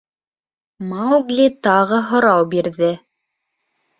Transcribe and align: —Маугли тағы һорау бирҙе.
—Маугли 0.93 1.45
тағы 1.67 2.01
һорау 2.09 2.47
бирҙе. 2.55 2.89